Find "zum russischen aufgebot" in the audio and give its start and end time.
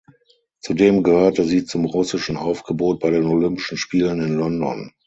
1.63-2.99